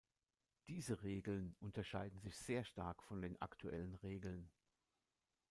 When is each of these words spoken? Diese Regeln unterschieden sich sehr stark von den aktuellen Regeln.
Diese 0.67 1.03
Regeln 1.03 1.55
unterschieden 1.59 2.19
sich 2.21 2.35
sehr 2.35 2.63
stark 2.63 3.03
von 3.03 3.21
den 3.21 3.39
aktuellen 3.39 3.93
Regeln. 4.01 4.49